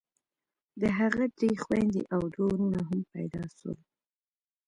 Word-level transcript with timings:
د 0.81 0.83
هغه 0.99 1.23
درې 1.37 1.51
خويندې 1.63 2.01
او 2.15 2.21
دوه 2.33 2.45
ورونه 2.53 2.79
هم 2.89 2.99
پيدا 3.13 3.43
سول. 3.57 3.77